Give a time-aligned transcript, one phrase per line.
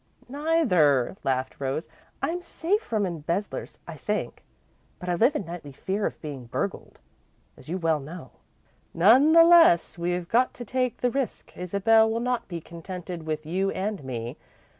[0.27, 1.87] "Neither," laughed Rose.
[2.23, 4.43] "I'm safe from embezzlers, I think,
[4.97, 6.99] but I live in nightly fear of being burgled,
[7.55, 8.31] as you well know."
[8.95, 11.55] "None the less, we've got to take the risk.
[11.55, 14.37] Isabel will not be contented with you and me.